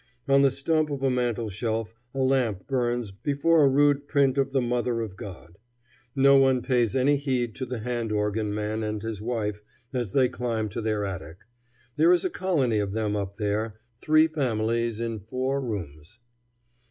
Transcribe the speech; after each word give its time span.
On 0.27 0.41
the 0.41 0.49
stump 0.49 0.89
of 0.89 1.03
a 1.03 1.11
mantel 1.11 1.51
shelf 1.51 1.93
a 2.15 2.21
lamp 2.21 2.65
burns 2.65 3.11
before 3.11 3.63
a 3.63 3.67
rude 3.69 4.07
print 4.07 4.35
of 4.35 4.51
the 4.51 4.59
Mother 4.59 4.99
of 5.01 5.15
God. 5.15 5.59
No 6.15 6.37
one 6.37 6.63
pays 6.63 6.95
any 6.95 7.17
heed 7.17 7.53
to 7.57 7.67
the 7.67 7.81
hand 7.81 8.11
organ 8.11 8.51
man 8.51 8.81
and 8.81 8.99
his 9.03 9.21
wife 9.21 9.61
as 9.93 10.13
they 10.13 10.27
climb 10.27 10.69
to 10.69 10.81
their 10.81 11.05
attic. 11.05 11.37
There 11.97 12.11
is 12.11 12.25
a 12.25 12.31
colony 12.31 12.79
of 12.79 12.93
them 12.93 13.15
up 13.15 13.35
there 13.35 13.75
three 14.01 14.25
families 14.25 14.99
in 14.99 15.19
four 15.19 15.61
rooms. 15.61 16.17